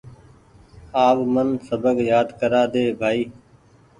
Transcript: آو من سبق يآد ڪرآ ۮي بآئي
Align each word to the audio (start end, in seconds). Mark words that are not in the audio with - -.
آو 1.07 1.19
من 1.33 1.49
سبق 1.67 1.95
يآد 2.09 2.27
ڪرآ 2.39 2.61
ۮي 2.71 2.85
بآئي 2.99 3.23